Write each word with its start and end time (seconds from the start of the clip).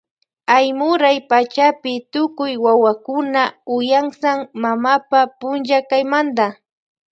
Aymuray 0.57 1.17
pachapi 1.29 1.93
tukuy 2.13 2.53
wawakuna 2.65 3.43
uyansan 3.75 4.39
mamapa 4.61 5.19
punlla 5.39 5.77
kaymanta. 5.89 6.45